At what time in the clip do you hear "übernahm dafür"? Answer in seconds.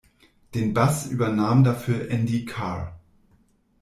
1.05-2.09